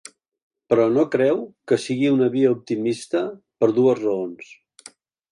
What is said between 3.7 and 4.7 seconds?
dues raons.